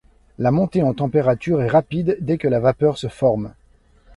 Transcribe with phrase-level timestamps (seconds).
[0.39, 3.53] La montée en température est rapide dès que la vapeur se forme.